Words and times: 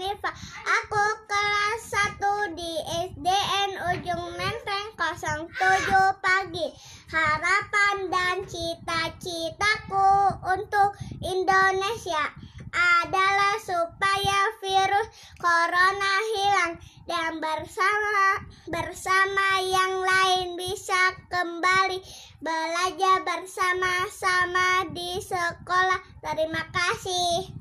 Hanifa. 0.00 0.32
Aku 0.64 1.04
kelas 1.28 1.80
1 2.24 2.56
di 2.56 2.72
SDN 3.12 3.70
Ujung 3.92 4.32
Menteng 4.32 4.96
07 4.96 5.52
pagi. 6.24 6.72
Harapan 7.12 8.08
dan 8.08 8.48
cita-citaku 8.48 10.40
untuk 10.56 10.96
Indonesia 11.20 12.32
adalah 12.72 13.60
supaya 13.60 14.40
virus 14.64 15.36
corona 15.36 16.14
hilang 16.32 16.72
dan 17.04 17.36
bersama 17.36 18.40
bersama 18.72 19.60
yang 19.60 20.00
lain 20.00 20.56
bisa 20.56 21.12
kembali 21.28 22.00
belajar 22.40 23.20
bersama-sama 23.20 24.88
di 24.96 25.20
sekolah. 25.20 26.00
Terima 26.24 26.64
kasih. 26.72 27.59